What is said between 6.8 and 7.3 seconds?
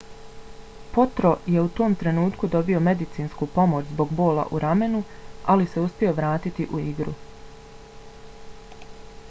igru